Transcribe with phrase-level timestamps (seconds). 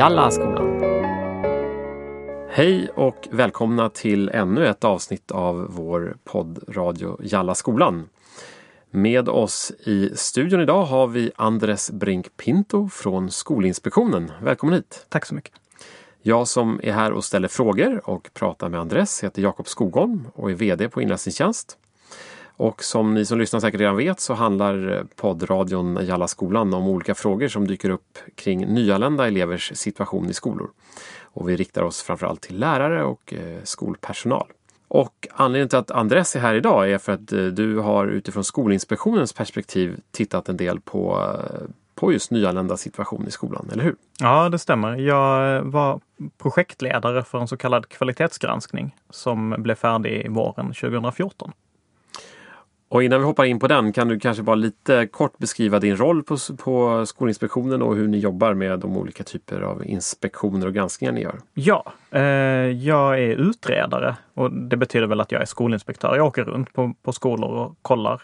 [0.00, 0.80] Jalla skolan.
[2.50, 8.08] Hej och välkomna till ännu ett avsnitt av vår poddradio Jalla skolan.
[8.90, 14.32] Med oss i studion idag har vi Andres Brink Pinto från Skolinspektionen.
[14.42, 15.06] Välkommen hit!
[15.08, 15.54] Tack så mycket!
[16.22, 20.50] Jag som är här och ställer frågor och pratar med Andres heter Jakob Skogholm och
[20.50, 21.78] är VD på Inläsningstjänst.
[22.60, 26.88] Och som ni som lyssnar säkert redan vet så handlar eh, poddradion Jalla skolan om
[26.88, 30.70] olika frågor som dyker upp kring nyanlända elevers situation i skolor.
[31.22, 34.46] Och vi riktar oss framförallt till lärare och eh, skolpersonal.
[34.88, 38.44] Och anledningen till att Andres är här idag är för att eh, du har utifrån
[38.44, 41.32] Skolinspektionens perspektiv tittat en del på,
[41.94, 43.96] på just nyanlända situation i skolan, eller hur?
[44.18, 44.96] Ja, det stämmer.
[44.96, 46.00] Jag var
[46.38, 51.52] projektledare för en så kallad kvalitetsgranskning som blev färdig våren 2014.
[52.90, 55.96] Och innan vi hoppar in på den kan du kanske bara lite kort beskriva din
[55.96, 60.74] roll på, på Skolinspektionen och hur ni jobbar med de olika typer av inspektioner och
[60.74, 61.40] granskningar ni gör?
[61.54, 62.22] Ja, eh,
[62.70, 66.16] jag är utredare och det betyder väl att jag är skolinspektör.
[66.16, 68.22] Jag åker runt på, på skolor och kollar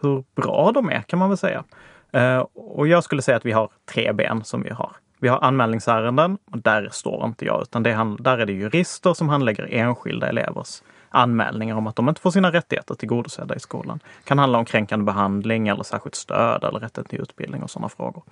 [0.00, 1.64] hur bra de är kan man väl säga.
[2.12, 4.92] Eh, och jag skulle säga att vi har tre ben som vi har.
[5.18, 9.14] Vi har anmälningsärenden och där står inte jag utan det är, där är det jurister
[9.14, 10.82] som handlägger enskilda elevers
[11.16, 13.98] anmälningar om att de inte får sina rättigheter tillgodosedda i skolan.
[13.98, 17.88] Det kan handla om kränkande behandling eller särskilt stöd eller rätten till utbildning och sådana
[17.88, 18.22] frågor.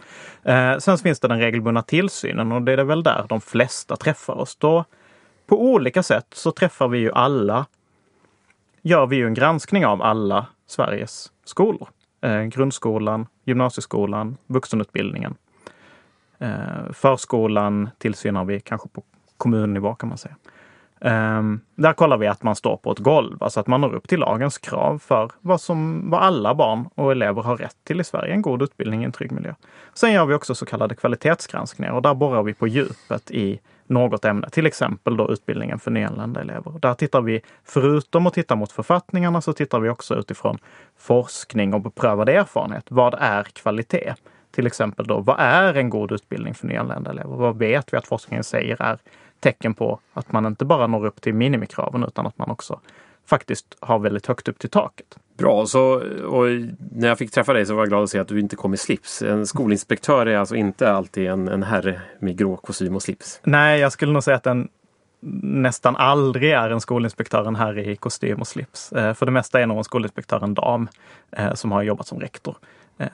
[0.43, 4.35] Eh, sen finns det den regelbundna tillsynen och det är väl där de flesta träffar
[4.35, 4.57] oss.
[4.57, 4.85] Då,
[5.47, 7.67] på olika sätt så träffar vi ju alla,
[8.83, 11.89] gör vi ju en granskning av alla Sveriges skolor.
[12.21, 15.35] Eh, grundskolan, gymnasieskolan, vuxenutbildningen.
[16.39, 19.03] Eh, förskolan tillsynar vi kanske på
[19.37, 20.37] kommunnivå kan man säga.
[21.01, 24.09] Um, där kollar vi att man står på ett golv, alltså att man når upp
[24.09, 28.05] till lagens krav för vad, som, vad alla barn och elever har rätt till i
[28.05, 29.55] Sverige, en god utbildning i en trygg miljö.
[29.95, 34.25] Sen gör vi också så kallade kvalitetsgranskningar och där borrar vi på djupet i något
[34.25, 36.79] ämne, till exempel då utbildningen för nyanlända elever.
[36.79, 40.59] Där tittar vi, förutom att titta mot författningarna, så tittar vi också utifrån
[40.99, 42.87] forskning och beprövad erfarenhet.
[42.89, 44.15] Vad är kvalitet?
[44.51, 47.37] Till exempel då, vad är en god utbildning för nyanlända elever?
[47.37, 48.99] Vad vet vi att forskningen säger är
[49.45, 52.81] tecken på att man inte bara når upp till minimikraven utan att man också
[53.27, 55.19] faktiskt har väldigt högt upp till taket.
[55.37, 55.83] Bra, så,
[56.27, 56.47] och
[56.93, 58.75] när jag fick träffa dig så var jag glad att se att du inte kom
[58.75, 59.23] i slips.
[59.23, 63.41] En skolinspektör är alltså inte alltid en, en herre med grå kostym och slips?
[63.45, 64.69] Nej, jag skulle nog säga att den
[65.43, 68.93] nästan aldrig är en skolinspektör en herre i kostym och slips.
[68.93, 70.89] Eh, för det mesta är nog en skolinspektör en dam
[71.31, 72.57] eh, som har jobbat som rektor.
[72.99, 73.09] Eh,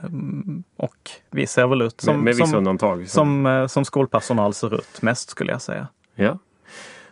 [0.76, 3.06] och vi ser väl ut som, med, med som.
[3.06, 5.86] Som, som skolpersonal ser ut mest skulle jag säga.
[6.24, 6.38] Ja.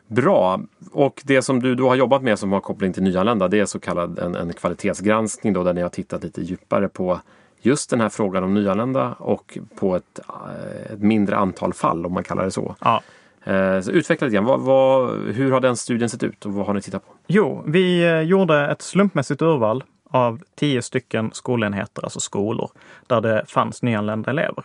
[0.06, 0.60] Bra!
[0.92, 3.66] Och det som du då har jobbat med som har koppling till nyanlända det är
[3.66, 7.20] så kallad en, en kvalitetsgranskning då där ni har tittat lite djupare på
[7.60, 12.12] just den här frågan om nyanlända och på ett, eh, ett mindre antal fall om
[12.12, 12.74] man kallar det så.
[12.80, 13.02] Ja.
[13.44, 14.44] Eh, så utveckla lite grann.
[14.44, 17.12] Vad, vad, hur har den studien sett ut och vad har ni tittat på?
[17.26, 22.70] Jo, vi eh, gjorde ett slumpmässigt urval av tio stycken skolenheter, alltså skolor,
[23.06, 24.64] där det fanns nyanlända elever.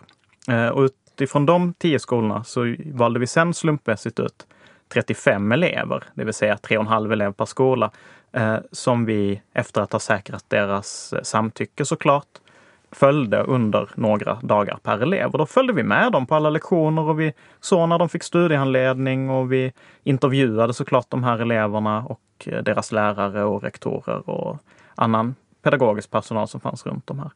[0.72, 4.46] Och utifrån de tio skolorna så valde vi sen slumpmässigt ut
[4.88, 7.90] 35 elever, det vill säga 3,5 elev per skola,
[8.32, 12.28] eh, som vi efter att ha säkrat deras eh, samtycke såklart
[12.92, 15.30] följde under några dagar per elev.
[15.30, 18.22] Och då följde vi med dem på alla lektioner och vi såg när de fick
[18.22, 19.72] studiehandledning och vi
[20.02, 24.58] intervjuade såklart de här eleverna och eh, deras lärare och rektorer och
[24.94, 27.30] annan pedagogisk personal som fanns runt de här.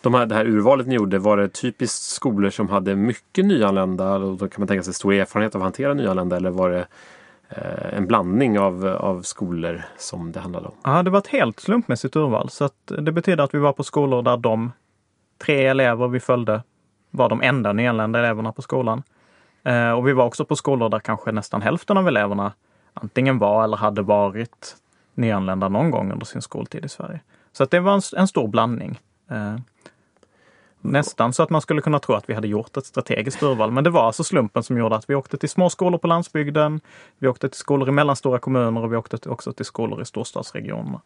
[0.00, 4.14] De här, det här urvalet ni gjorde, var det typiskt skolor som hade mycket nyanlända?
[4.14, 6.86] Och då kan man tänka sig stor erfarenhet av att hantera nyanlända eller var det
[7.48, 10.74] eh, en blandning av, av skolor som det handlade om?
[10.84, 12.50] Ja, det var ett helt slumpmässigt urval.
[12.50, 14.72] Så att det betyder att vi var på skolor där de
[15.38, 16.62] tre elever vi följde
[17.10, 19.02] var de enda nyanlända eleverna på skolan.
[19.62, 22.52] Eh, och vi var också på skolor där kanske nästan hälften av eleverna
[22.94, 24.76] antingen var eller hade varit
[25.14, 27.20] nyanlända någon gång under sin skoltid i Sverige.
[27.52, 29.00] Så att det var en, en stor blandning.
[29.30, 29.56] Eh,
[30.80, 33.70] nästan så att man skulle kunna tro att vi hade gjort ett strategiskt urval.
[33.70, 36.80] Men det var alltså slumpen som gjorde att vi åkte till små skolor på landsbygden.
[37.18, 41.00] Vi åkte till skolor i mellanstora kommuner och vi åkte också till skolor i storstadsregionerna.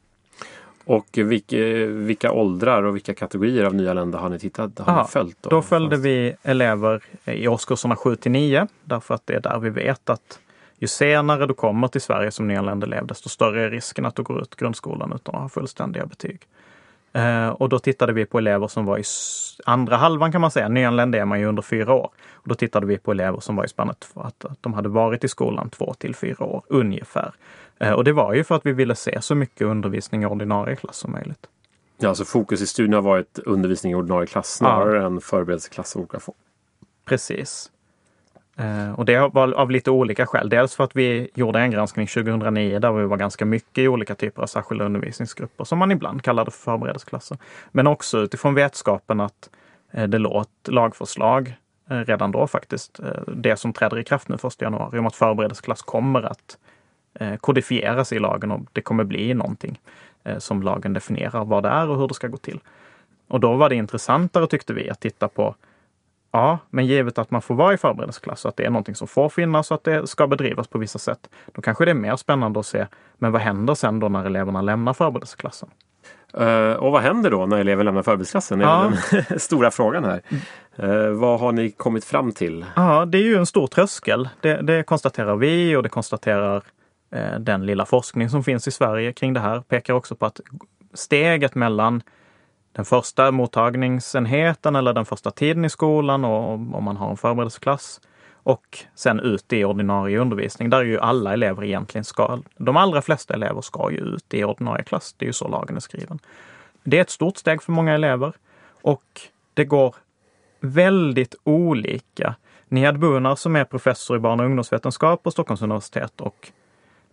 [0.84, 1.56] Och vilka,
[1.86, 5.36] vilka åldrar och vilka kategorier av nyanlända har ni tittat har Aha, ni följt?
[5.40, 9.58] Då, då följde vi elever i årskurserna 7 till 9 därför att det är där
[9.58, 10.38] vi vet att
[10.82, 14.22] ju senare du kommer till Sverige som nyanländ elev, desto större är risken att du
[14.22, 16.40] går ut grundskolan utan att ha fullständiga betyg.
[17.12, 19.02] Eh, och då tittade vi på elever som var i
[19.64, 20.68] andra halvan kan man säga.
[20.68, 22.10] Nyanländ är man ju under fyra år.
[22.32, 24.88] Och då tittade vi på elever som var i spannet för att, att de hade
[24.88, 27.32] varit i skolan två till fyra år ungefär.
[27.78, 30.76] Eh, och det var ju för att vi ville se så mycket undervisning i ordinarie
[30.76, 31.46] klass som möjligt.
[31.98, 35.06] Ja, alltså fokus i studien har varit undervisning i ordinarie klass snarare ja.
[35.06, 36.36] än förberedelseklass av olika form.
[37.04, 37.70] Precis.
[38.56, 40.48] Eh, och det var av lite olika skäl.
[40.48, 44.14] Dels för att vi gjorde en granskning 2009 där vi var ganska mycket i olika
[44.14, 47.38] typer av särskilda undervisningsgrupper som man ibland kallade för förberedelseklasser.
[47.70, 49.50] Men också utifrån vetskapen att
[49.90, 51.54] eh, det låg ett lagförslag
[51.90, 55.82] eh, redan då faktiskt, det som träder i kraft nu 1 januari, om att förberedelseklass
[55.82, 56.58] kommer att
[57.40, 59.80] kodifieras i lagen och det kommer bli någonting
[60.38, 62.60] som lagen definierar vad det är och hur det ska gå till.
[63.28, 65.54] Och då var det intressantare tyckte vi att titta på
[66.32, 69.08] Ja, men givet att man får vara i förberedelseklass och att det är någonting som
[69.08, 72.16] får finnas och att det ska bedrivas på vissa sätt, då kanske det är mer
[72.16, 72.86] spännande att se,
[73.18, 75.68] men vad händer sen då när eleverna lämnar förberedelseklassen?
[76.40, 78.58] Uh, och vad händer då när elever lämnar förberedelseklassen?
[78.58, 78.92] Det är ja.
[79.28, 80.22] den stora frågan här.
[80.82, 82.64] Uh, vad har ni kommit fram till?
[82.76, 84.28] Ja, det är ju en stor tröskel.
[84.40, 86.56] Det, det konstaterar vi och det konstaterar
[87.16, 89.60] uh, den lilla forskning som finns i Sverige kring det här.
[89.60, 90.40] Pekar också på att
[90.94, 92.02] steget mellan
[92.72, 98.00] den första mottagningsenheten eller den första tiden i skolan och om man har en förberedelseklass.
[98.44, 103.34] Och sen ut i ordinarie undervisning där ju alla elever egentligen ska, de allra flesta
[103.34, 105.14] elever ska ju ut i ordinarie klass.
[105.18, 106.18] Det är ju så lagen är skriven.
[106.84, 108.32] Det är ett stort steg för många elever
[108.82, 109.20] och
[109.54, 109.94] det går
[110.60, 112.34] väldigt olika.
[112.68, 116.48] Niad Bunar som är professor i barn och ungdomsvetenskap på Stockholms universitet och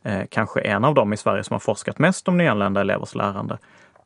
[0.03, 3.57] eh, kanske en av dem i Sverige som har forskat mest om nyanlända elevers lärande.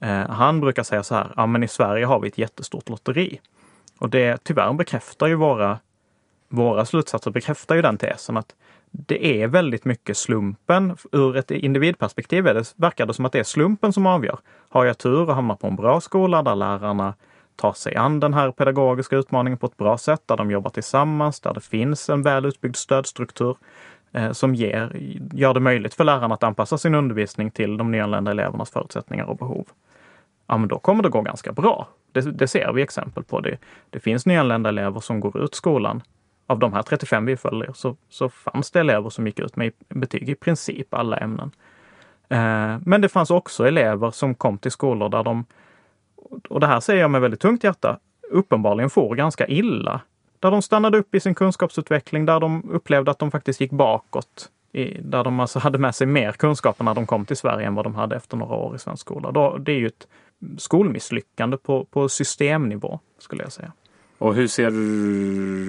[0.04, 3.40] Eh, han brukar säga så här, ja men i Sverige har vi ett jättestort lotteri.
[4.00, 5.80] Och det tyvärr bekräftar ju våra,
[6.50, 8.56] våra slutsatser, bekräftar ju den tesen att
[8.92, 10.98] det är väldigt mycket slumpen.
[11.12, 14.40] Ur ett individperspektiv är det, verkar det som att det är slumpen som avgör.
[14.70, 17.14] Har jag tur och hamnar på en bra skola där lärarna
[17.56, 21.40] tar sig an den här pedagogiska utmaningen på ett bra sätt, där de jobbar tillsammans,
[21.40, 23.58] där det finns en väl utbyggd stödstruktur
[24.12, 24.92] eh, som ger,
[25.34, 29.38] gör det möjligt för lärarna att anpassa sin undervisning till de nyanlända elevernas förutsättningar och
[29.38, 29.66] behov
[30.48, 31.88] ja men då kommer det gå ganska bra.
[32.12, 33.40] Det, det ser vi exempel på.
[33.40, 33.58] Det,
[33.90, 36.02] det finns nyanlända elever som går ut skolan.
[36.48, 39.72] Av de här 35 vi följer så, så fanns det elever som gick ut med
[39.90, 41.52] betyg i princip alla ämnen.
[42.30, 45.46] Eh, men det fanns också elever som kom till skolor där de,
[46.50, 48.00] och det här säger jag med väldigt tungt hjärta,
[48.32, 50.02] uppenbarligen får ganska illa.
[50.40, 54.50] Där de stannade upp i sin kunskapsutveckling, där de upplevde att de faktiskt gick bakåt.
[54.72, 57.76] I, där de alltså hade med sig mer kunskaper när de kom till Sverige än
[57.76, 59.32] vad de hade efter några år i svensk skola.
[59.32, 60.08] Då, det är ju ett
[60.58, 63.72] skolmisslyckande på, på systemnivå, skulle jag säga.
[64.18, 64.72] Och hur ser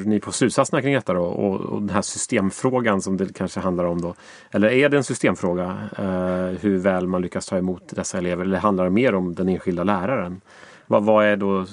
[0.09, 1.23] ni på slutsatserna kring detta då?
[1.23, 4.15] Och, och, den här systemfrågan som det kanske handlar om då?
[4.51, 8.45] Eller är det en systemfråga eh, hur väl man lyckas ta emot dessa elever?
[8.45, 10.41] Eller handlar det mer om den enskilda läraren?
[10.87, 11.67] Vad, vad är då,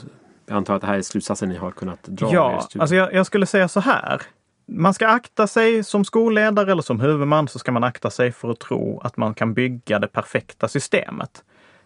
[0.46, 2.34] jag antar att det här är slutsatsen ni har kunnat dra?
[2.34, 4.22] Ja, alltså jag, jag skulle säga så här.
[4.66, 8.50] Man ska akta sig som skolledare eller som huvudman så ska man akta sig för
[8.50, 11.44] att tro att man kan bygga det perfekta systemet.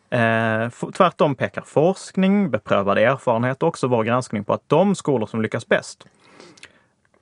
[0.09, 5.41] Eh, tvärtom pekar forskning, beprövad erfarenhet och också vår granskning på att de skolor som
[5.41, 6.07] lyckas bäst,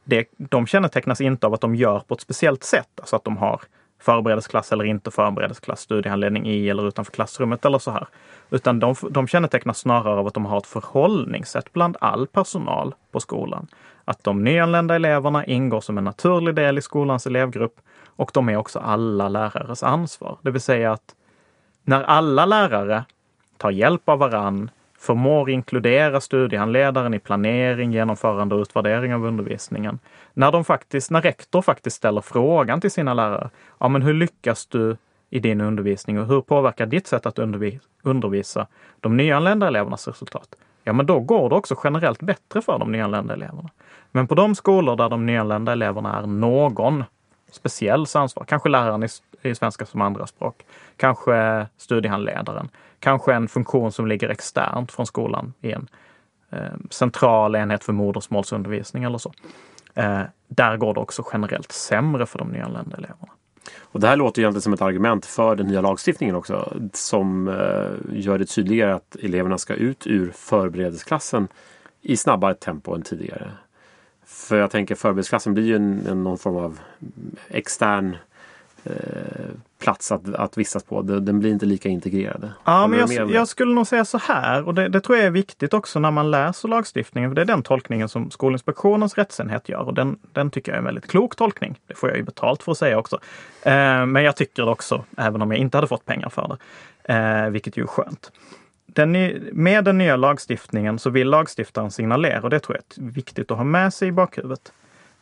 [0.04, 3.38] det, de kännetecknas inte av att de gör på ett speciellt sätt, alltså att de
[3.38, 3.62] har
[4.02, 8.08] förberedelseklass eller inte förberedelseklass, studiehandledning i eller utanför klassrummet eller så här.
[8.50, 13.20] Utan de, de kännetecknas snarare av att de har ett förhållningssätt bland all personal på
[13.20, 13.68] skolan.
[14.06, 17.76] Att de nyanlända eleverna ingår som en naturlig del i skolans elevgrupp
[18.16, 20.38] och de är också alla lärares ansvar.
[20.42, 21.16] Det vill säga att
[21.84, 23.06] när alla lärare
[23.58, 30.00] tar hjälp av varann, förmår inkludera studiehandledaren i planering, genomförande och utvärdering av undervisningen.
[30.34, 33.50] När, de faktiskt, när rektor faktiskt ställer frågan till sina lärare.
[33.80, 34.98] Ja, men hur lyckas du
[35.30, 37.40] i din undervisning och hur påverkar ditt sätt att
[38.04, 38.68] undervisa
[39.00, 40.48] de nyanlända elevernas resultat?
[40.84, 43.70] Ja, men då går det också generellt bättre för de nyanlända eleverna.
[44.12, 47.04] Men på de skolor där de nyanlända eleverna är någon
[47.52, 49.08] speciells ansvar, kanske läraren i,
[49.50, 50.66] i svenska som andraspråk,
[50.98, 52.70] kanske studiehandledaren,
[53.00, 55.88] kanske en funktion som ligger externt från skolan i en
[56.50, 56.60] eh,
[56.90, 59.34] central enhet för modersmålsundervisning eller så.
[59.94, 63.34] Eh, där går det också generellt sämre för de nyanlända eleverna.
[63.82, 68.20] Och det här låter egentligen som ett argument för den nya lagstiftningen också som eh,
[68.20, 71.48] gör det tydligare att eleverna ska ut ur förberedelseklassen
[72.02, 73.52] i snabbare tempo än tidigare.
[74.26, 78.18] För jag tänker förberedelseklassen blir ju en, en, någon form av mm, extern eh,
[79.80, 81.02] plats att, att vistas på.
[81.02, 82.52] Den blir inte lika integrerad.
[82.64, 85.32] Ja, men jag, jag, skulle nog säga så här, och det, det, tror jag är
[85.32, 89.82] viktigt också när man läser lagstiftningen, för det är den tolkningen som Skolinspektionens rättsenhet gör
[89.82, 91.80] och den, den tycker jag är en väldigt klok tolkning.
[91.88, 93.20] Det får jag ju betalt för att säga också.
[93.62, 96.58] Eh, men jag tycker det också, även om jag inte hade fått pengar för
[97.04, 98.32] det, eh, vilket ju är skönt
[98.94, 99.12] den,
[99.52, 103.58] med den nya lagstiftningen så vill lagstiftaren signalera, och det tror jag är viktigt att
[103.58, 104.74] ha med sig i bakhuvudet,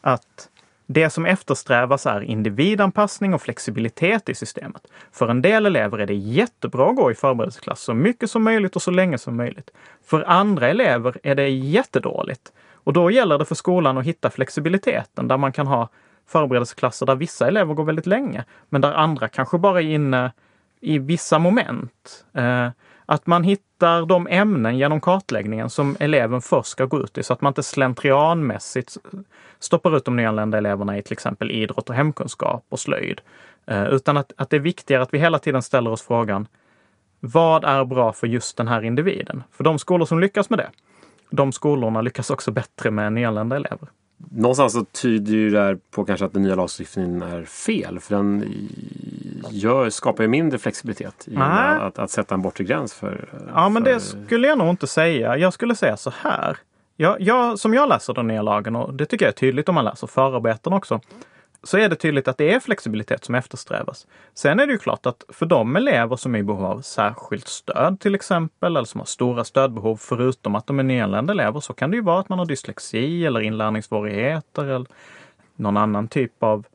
[0.02, 0.50] att
[0.94, 4.88] det som eftersträvas är individanpassning och flexibilitet i systemet.
[5.12, 8.76] För en del elever är det jättebra att gå i förberedelseklass så mycket som möjligt
[8.76, 9.70] och så länge som möjligt.
[10.06, 12.52] För andra elever är det jättedåligt.
[12.84, 15.90] Och då gäller det för skolan att hitta flexibiliteten där man kan ha
[16.28, 20.32] förberedelseklasser där vissa elever går väldigt länge, men där andra kanske bara är inne
[20.82, 22.26] i vissa moment.
[22.34, 22.68] Eh,
[23.12, 27.34] att man hittar de ämnen genom kartläggningen som eleven först ska gå ut i så
[27.34, 28.98] att man inte slentrianmässigt
[29.60, 33.22] stoppar ut de nyanlända eleverna i till exempel idrott och hemkunskap och slöjd.
[33.66, 36.48] Eh, utan att, att det är viktigare att vi hela tiden ställer oss frågan
[37.20, 39.44] vad är bra för just den här individen?
[39.52, 40.70] För de skolor som lyckas med det,
[41.30, 43.90] de skolorna lyckas också bättre med nyanlända elever.
[44.30, 48.00] Någonstans så tyder ju det här på kanske att den nya lagstiftningen är fel.
[48.00, 48.46] För den
[49.50, 53.30] gör, skapar ju mindre flexibilitet i att, att, sätta en bortre gräns för...
[53.54, 55.38] Ja, men det skulle jag nog inte säga.
[55.38, 56.58] Jag skulle säga så här.
[56.98, 59.76] Jag, jag, som jag läser den nya lagen, och det tycker jag är tydligt om
[59.76, 61.00] man läser förarbeten också,
[61.64, 64.08] så är det tydligt att det är flexibilitet som eftersträvas.
[64.34, 67.48] Sen är det ju klart att för de elever som är i behov av särskilt
[67.48, 71.74] stöd till exempel, eller som har stora stödbehov förutom att de är nyanlända elever, så
[71.74, 74.88] kan det ju vara att man har dyslexi eller inlärningssvårigheter eller
[75.56, 76.66] någon annan typ av,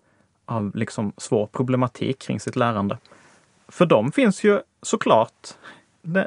[0.44, 2.98] av liksom svår problematik kring sitt lärande.
[3.68, 5.48] För dem finns ju såklart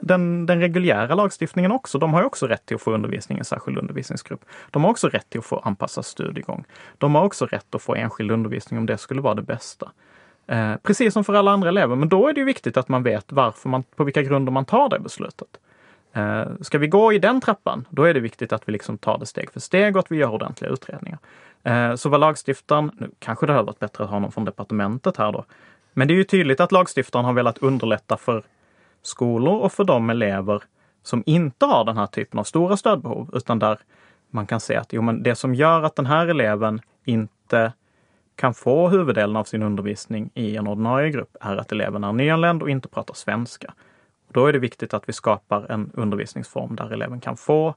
[0.01, 3.45] den, den reguljära lagstiftningen också, de har också rätt till att få undervisning i en
[3.45, 4.45] särskild undervisningsgrupp.
[4.71, 6.65] De har också rätt till att få anpassad studiegång.
[6.97, 9.91] De har också rätt att få enskild undervisning om det skulle vara det bästa.
[10.47, 13.31] Eh, precis som för alla andra elever, men då är det viktigt att man vet
[13.31, 15.47] varför man, på vilka grunder man tar det beslutet.
[16.13, 19.17] Eh, ska vi gå i den trappan, då är det viktigt att vi liksom tar
[19.17, 21.19] det steg för steg och att vi gör ordentliga utredningar.
[21.63, 25.17] Eh, så vad lagstiftaren, nu kanske det hade varit bättre att ha någon från departementet
[25.17, 25.45] här då,
[25.93, 28.43] men det är ju tydligt att lagstiftaren har velat underlätta för
[29.01, 30.63] skolor och för de elever
[31.03, 33.79] som inte har den här typen av stora stödbehov, utan där
[34.29, 37.73] man kan se att jo, men det som gör att den här eleven inte
[38.35, 42.61] kan få huvuddelen av sin undervisning i en ordinarie grupp är att eleven är nyanländ
[42.63, 43.73] och inte pratar svenska.
[44.31, 47.75] Då är det viktigt att vi skapar en undervisningsform där eleven kan få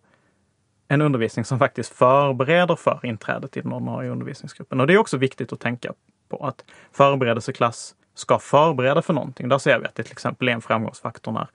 [0.88, 4.80] en undervisning som faktiskt förbereder för inträdet i den ordinarie undervisningsgruppen.
[4.80, 5.92] Och det är också viktigt att tänka
[6.28, 9.48] på att förberedelseklass ska förbereda för någonting.
[9.48, 11.48] Där ser vi att det till exempel är en framgångsfaktor när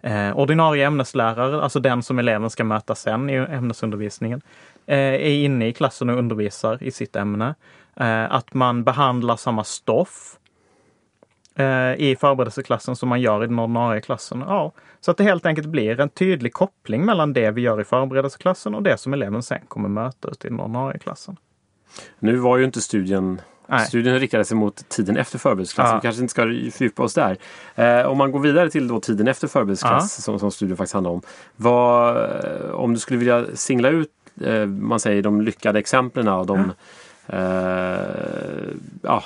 [0.00, 4.40] eh, ordinarie ämneslärare, alltså den som eleven ska möta sen i ämnesundervisningen,
[4.86, 7.54] eh, är inne i klassen och undervisar i sitt ämne.
[7.96, 10.36] Eh, att man behandlar samma stoff
[11.54, 14.44] eh, i förberedelseklassen som man gör i den ordinarie klassen.
[14.46, 17.84] Ja, så att det helt enkelt blir en tydlig koppling mellan det vi gör i
[17.84, 21.36] förberedelseklassen och det som eleven sen kommer möta ute i den ordinarie klassen.
[22.18, 23.86] Nu var ju inte studien Nej.
[23.86, 25.88] Studien riktade sig mot tiden efter förberedelseklass.
[25.90, 25.94] Ja.
[25.94, 26.42] Vi kanske inte ska
[26.78, 27.36] fördjupa oss där.
[27.74, 30.22] Eh, om man går vidare till då tiden efter förberedelseklass ja.
[30.22, 31.22] som, som studien faktiskt handlar om.
[31.56, 34.10] Vad, eh, om du skulle vilja singla ut
[34.40, 36.74] eh, man säger de lyckade exemplen och de ja.
[37.30, 37.98] Eh,
[39.02, 39.24] ja,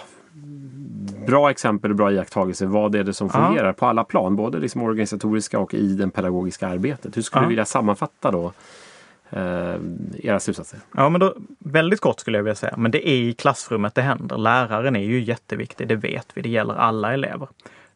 [1.26, 2.66] bra exempel och bra iakttagelser.
[2.66, 4.36] Vad är det som fungerar på alla plan?
[4.36, 7.16] Både liksom organisatoriska och i det pedagogiska arbetet.
[7.16, 8.52] Hur skulle du vilja sammanfatta då
[9.32, 9.74] eh,
[10.18, 10.80] era slutsatser?
[10.96, 14.02] Ja, men då, väldigt kort skulle jag vilja säga, men det är i klassrummet det
[14.02, 14.38] händer.
[14.38, 16.42] Läraren är ju jätteviktig, det vet vi.
[16.42, 17.48] Det gäller alla elever.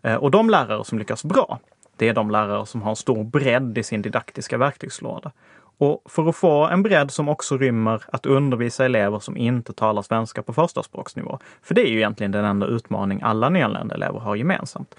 [0.03, 1.59] Eh, och de lärare som lyckas bra,
[1.97, 5.33] det är de lärare som har en stor bredd i sin didaktiska verktygslåda.
[5.79, 10.03] Och för att få en bredd som också rymmer att undervisa elever som inte talar
[10.03, 11.39] svenska på förstaspråksnivå.
[11.63, 14.95] För det är ju egentligen den enda utmaning alla nyanlända elever har gemensamt.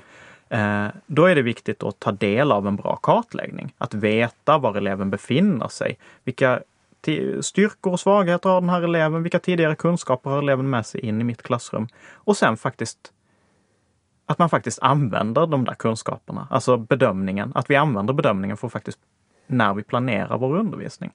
[0.50, 3.74] Eh, då är det viktigt att ta del av en bra kartläggning.
[3.78, 5.98] Att veta var eleven befinner sig.
[6.24, 6.62] Vilka
[7.42, 9.24] styrkor och svagheter har den här eleven?
[9.24, 11.88] Vilka tidigare kunskaper har eleven med sig in i mitt klassrum?
[12.14, 13.12] Och sen faktiskt
[14.26, 19.00] att man faktiskt använder de där kunskaperna, alltså bedömningen, att vi använder bedömningen för faktiskt
[19.48, 21.12] när vi planerar vår undervisning.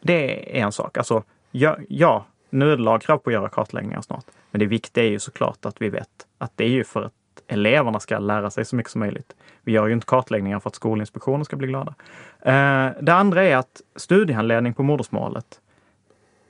[0.00, 0.98] Det är en sak.
[0.98, 4.24] Alltså, ja, ja nu är det lagkrav på att göra kartläggningar snart.
[4.50, 7.12] Men det viktiga är ju såklart att vi vet att det är ju för att
[7.46, 9.36] eleverna ska lära sig så mycket som möjligt.
[9.62, 11.94] Vi gör ju inte kartläggningar för att Skolinspektionen ska bli glada.
[12.40, 15.60] Eh, det andra är att studiehandledning på modersmålet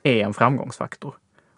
[0.03, 1.15] är en framgångsfaktor.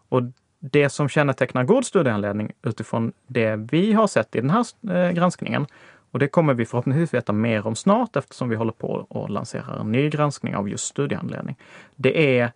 [0.10, 0.22] Och
[0.60, 5.66] det som kännetecknar god studiehandledning utifrån det vi har sett i den här eh, granskningen,
[6.12, 9.80] och det kommer vi förhoppningsvis veta mer om snart eftersom vi håller på och lanserar
[9.80, 11.56] en ny granskning av just studiehandledning.
[11.96, 12.52] Det är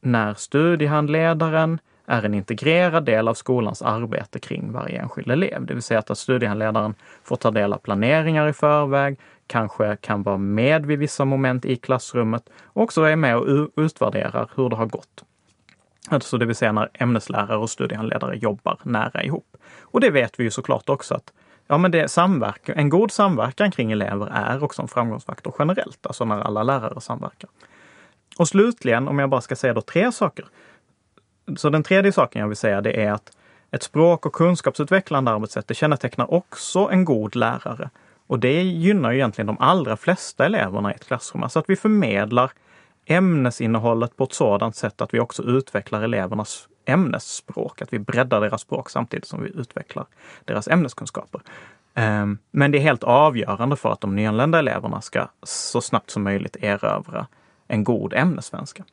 [0.00, 1.78] när studiehandledaren
[2.10, 5.66] är en integrerad del av skolans arbete kring varje enskild elev.
[5.66, 10.38] Det vill säga att studiehandledaren får ta del av planeringar i förväg, kanske kan vara
[10.38, 14.86] med vid vissa moment i klassrummet och också är med och utvärderar hur det har
[14.86, 15.24] gått.
[16.08, 19.56] Alltså det vill säga när ämneslärare och studiehandledare jobbar nära ihop.
[19.80, 21.32] Och det vet vi ju såklart också att
[21.66, 26.24] ja, men det samverkan, en god samverkan kring elever är också en framgångsfaktor generellt, alltså
[26.24, 27.50] när alla lärare samverkar.
[28.38, 30.46] Och slutligen, om jag bara ska säga då tre saker,
[31.56, 33.32] så den tredje saken jag vill säga det är att
[33.70, 37.90] ett språk och kunskapsutvecklande arbetssätt det kännetecknar också en god lärare.
[38.26, 41.42] Och det gynnar ju egentligen de allra flesta eleverna i ett klassrum.
[41.42, 42.50] Alltså att vi förmedlar
[43.06, 48.60] ämnesinnehållet på ett sådant sätt att vi också utvecklar elevernas ämnesspråk, att vi breddar deras
[48.60, 50.06] språk samtidigt som vi utvecklar
[50.44, 51.40] deras ämneskunskaper.
[51.94, 56.22] Ehm, men det är helt avgörande för att de nyanlända eleverna ska så snabbt som
[56.22, 57.26] möjligt erövra
[57.68, 58.84] en god ämnessvenska.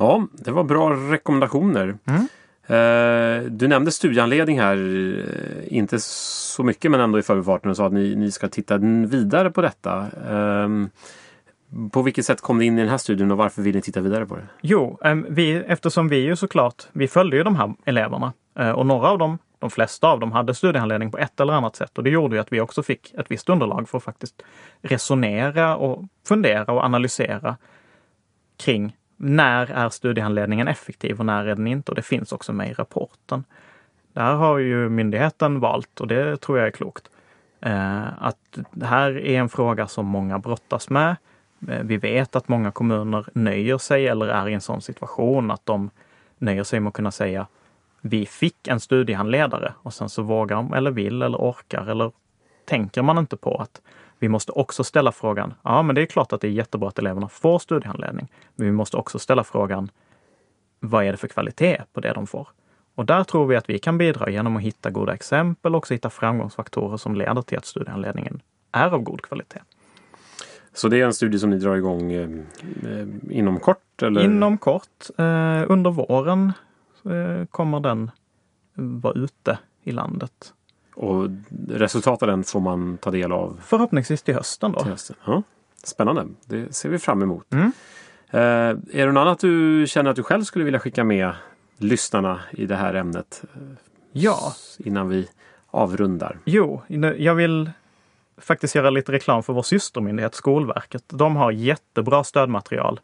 [0.00, 1.94] Ja, det var bra rekommendationer.
[2.04, 2.26] Mm.
[2.66, 7.86] Eh, du nämnde studieanledning här, eh, inte så mycket men ändå i förbifarten och sa
[7.86, 10.06] att ni, ni ska titta vidare på detta.
[10.30, 10.90] Ehm,
[11.92, 14.00] på vilket sätt kom det in i den här studien och varför vill ni titta
[14.00, 14.42] vidare på det?
[14.60, 18.86] Jo, ehm, vi, eftersom vi ju såklart, vi följde ju de här eleverna eh, och
[18.86, 22.04] några av dem, de flesta av dem hade studiehandledning på ett eller annat sätt och
[22.04, 24.42] det gjorde ju att vi också fick ett visst underlag för att faktiskt
[24.82, 27.56] resonera och fundera och analysera
[28.56, 31.92] kring när är studiehandledningen effektiv och när är den inte?
[31.92, 33.44] Och det finns också med i rapporten.
[34.12, 37.10] Där har ju myndigheten valt, och det tror jag är klokt,
[37.60, 41.16] eh, att det här är en fråga som många brottas med.
[41.68, 45.66] Eh, vi vet att många kommuner nöjer sig eller är i en sån situation att
[45.66, 45.90] de
[46.38, 47.46] nöjer sig med att kunna säga
[48.00, 52.12] vi fick en studiehandledare och sen så vågar de eller vill eller orkar eller
[52.64, 53.80] tänker man inte på att
[54.20, 56.98] vi måste också ställa frågan, ja men det är klart att det är jättebra att
[56.98, 59.90] eleverna får studiehandledning, men vi måste också ställa frågan,
[60.80, 62.48] vad är det för kvalitet på det de får?
[62.94, 65.94] Och där tror vi att vi kan bidra genom att hitta goda exempel och också
[65.94, 69.60] hitta framgångsfaktorer som leder till att studiehandledningen är av god kvalitet.
[70.72, 72.28] Så det är en studie som ni drar igång eh,
[72.84, 74.02] eh inom kort?
[74.02, 74.24] Eller?
[74.24, 75.10] Inom kort.
[75.18, 76.52] Eh, under våren
[77.04, 78.10] eh, kommer den
[78.74, 80.54] vara ute i landet.
[81.00, 81.28] Och
[81.68, 83.60] resultatet av den får man ta del av?
[83.64, 84.72] Förhoppningsvis till hösten.
[84.72, 84.80] Då.
[84.80, 85.16] Till hösten.
[85.24, 85.42] Ja,
[85.82, 87.52] spännande, det ser vi fram emot.
[87.52, 87.72] Mm.
[88.30, 88.40] Eh,
[89.00, 91.32] är det något annat du känner att du själv skulle vilja skicka med
[91.78, 93.42] lyssnarna i det här ämnet?
[94.12, 94.54] Ja.
[94.78, 95.28] Innan vi
[95.70, 96.38] avrundar.
[96.44, 96.82] Jo,
[97.18, 97.70] jag vill
[98.38, 101.04] faktiskt göra lite reklam för vår systermyndighet Skolverket.
[101.06, 103.00] De har jättebra stödmaterial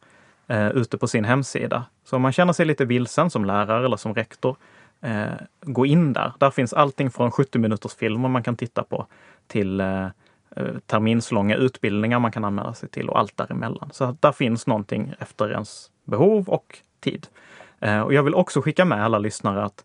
[0.47, 1.85] eh, ute på sin hemsida.
[2.05, 4.57] Så om man känner sig lite vilsen som lärare eller som rektor
[5.07, 6.33] eh, gå in där.
[6.39, 9.07] Där finns allting från 70 minuters filmer man kan titta på
[9.47, 10.05] till eh,
[10.57, 13.91] eh, terminslånga utbildningar man kan anmäla sig till och allt däremellan.
[13.93, 17.27] Så där finns någonting efter ens behov och tid.
[17.81, 19.85] Eh, och jag vill också skicka med alla lyssnare att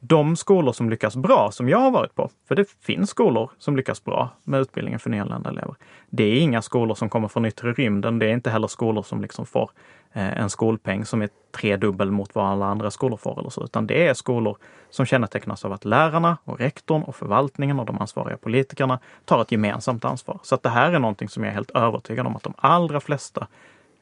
[0.00, 3.76] de skolor som lyckas bra, som jag har varit på, för det finns skolor som
[3.76, 5.74] lyckas bra med utbildningen för nyanlända elever.
[6.10, 8.18] Det är inga skolor som kommer från yttre rymden.
[8.18, 9.70] Det är inte heller skolor som liksom får
[10.12, 13.86] eh, en skolpeng som är tredubbel mot vad alla andra skolor får eller så, utan
[13.86, 14.56] det är skolor
[14.90, 19.52] som kännetecknas av att lärarna och rektorn och förvaltningen och de ansvariga politikerna tar ett
[19.52, 20.38] gemensamt ansvar.
[20.42, 23.00] Så att det här är någonting som jag är helt övertygad om att de allra
[23.00, 23.46] flesta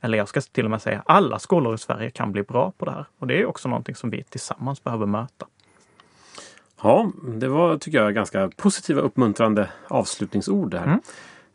[0.05, 2.85] eller jag ska till och med säga alla skolor i Sverige kan bli bra på
[2.85, 3.07] det här.
[3.19, 5.47] Och det är också någonting som vi tillsammans behöver möta.
[6.85, 10.85] Ja, det var tycker jag ganska positiva uppmuntrande avslutningsord här.
[10.85, 11.01] Mm.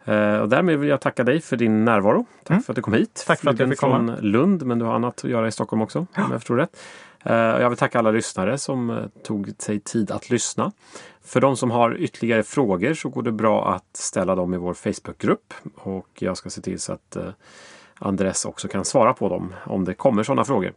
[0.07, 2.25] Uh, och därmed vill jag tacka dig för din närvaro.
[2.43, 2.63] Tack mm.
[2.63, 3.23] för att du kom hit.
[3.27, 3.97] Tack för att jag fick komma.
[3.97, 6.07] från Lund, men du har annat att göra i Stockholm också.
[6.15, 6.25] Ja.
[6.25, 6.77] Om jag förstår rätt.
[7.25, 10.71] Uh, jag vill tacka alla lyssnare som uh, tog sig tid att lyssna.
[11.23, 14.73] För de som har ytterligare frågor så går det bra att ställa dem i vår
[14.73, 15.53] Facebookgrupp.
[15.75, 17.17] Och jag ska se till så att
[17.99, 20.73] Andres också kan svara på dem om det kommer sådana frågor.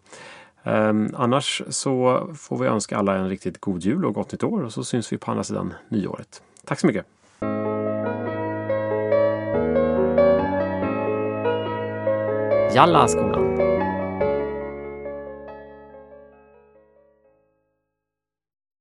[0.64, 4.64] Ehm, annars så får vi önska alla en riktigt god jul och gott nytt år
[4.64, 6.42] och så syns vi på andra sidan nyåret.
[6.64, 7.06] Tack så mycket!
[12.74, 13.51] Jalla skolan